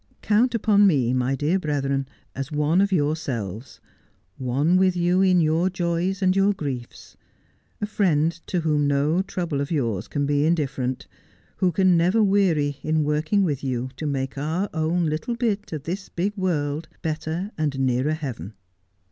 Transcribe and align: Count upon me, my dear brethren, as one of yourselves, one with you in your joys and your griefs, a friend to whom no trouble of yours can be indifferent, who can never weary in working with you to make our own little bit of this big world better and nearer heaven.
Count 0.23 0.55
upon 0.55 0.87
me, 0.87 1.13
my 1.13 1.35
dear 1.35 1.59
brethren, 1.59 2.07
as 2.33 2.51
one 2.51 2.81
of 2.81 2.91
yourselves, 2.91 3.79
one 4.39 4.75
with 4.75 4.95
you 4.97 5.21
in 5.21 5.39
your 5.39 5.69
joys 5.69 6.23
and 6.23 6.35
your 6.35 6.53
griefs, 6.53 7.15
a 7.79 7.85
friend 7.85 8.31
to 8.47 8.61
whom 8.61 8.87
no 8.87 9.21
trouble 9.21 9.61
of 9.61 9.69
yours 9.69 10.07
can 10.07 10.25
be 10.25 10.43
indifferent, 10.43 11.05
who 11.57 11.71
can 11.71 11.95
never 11.95 12.23
weary 12.23 12.79
in 12.81 13.03
working 13.03 13.43
with 13.43 13.63
you 13.63 13.91
to 13.95 14.07
make 14.07 14.39
our 14.39 14.71
own 14.73 15.05
little 15.05 15.35
bit 15.35 15.71
of 15.71 15.83
this 15.83 16.09
big 16.09 16.35
world 16.35 16.87
better 17.03 17.51
and 17.55 17.77
nearer 17.79 18.13
heaven. 18.13 18.53